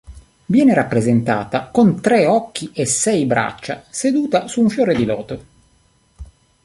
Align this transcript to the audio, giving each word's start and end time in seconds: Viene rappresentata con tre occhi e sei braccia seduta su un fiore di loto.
Viene 0.47 0.73
rappresentata 0.73 1.67
con 1.67 2.01
tre 2.01 2.25
occhi 2.25 2.71
e 2.73 2.87
sei 2.87 3.25
braccia 3.27 3.83
seduta 3.87 4.47
su 4.47 4.61
un 4.61 4.69
fiore 4.71 4.95
di 4.95 5.05
loto. 5.05 5.45